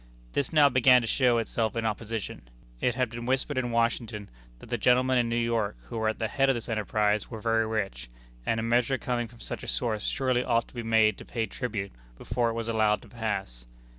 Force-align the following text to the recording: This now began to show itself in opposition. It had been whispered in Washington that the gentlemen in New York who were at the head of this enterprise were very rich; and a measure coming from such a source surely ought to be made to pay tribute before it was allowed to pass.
This 0.33 0.51
now 0.51 0.67
began 0.67 1.01
to 1.01 1.07
show 1.07 1.37
itself 1.37 1.75
in 1.75 1.85
opposition. 1.85 2.49
It 2.79 2.95
had 2.95 3.11
been 3.11 3.27
whispered 3.27 3.59
in 3.59 3.69
Washington 3.69 4.31
that 4.57 4.71
the 4.71 4.77
gentlemen 4.79 5.19
in 5.19 5.29
New 5.29 5.35
York 5.35 5.77
who 5.89 5.99
were 5.99 6.09
at 6.09 6.17
the 6.17 6.27
head 6.27 6.49
of 6.49 6.55
this 6.55 6.67
enterprise 6.69 7.29
were 7.29 7.39
very 7.39 7.67
rich; 7.67 8.09
and 8.43 8.59
a 8.59 8.63
measure 8.63 8.97
coming 8.97 9.27
from 9.27 9.41
such 9.41 9.61
a 9.61 9.67
source 9.67 10.07
surely 10.07 10.43
ought 10.43 10.67
to 10.69 10.73
be 10.73 10.81
made 10.81 11.19
to 11.19 11.23
pay 11.25 11.45
tribute 11.45 11.91
before 12.17 12.49
it 12.49 12.53
was 12.53 12.67
allowed 12.67 13.03
to 13.03 13.09
pass. 13.09 13.67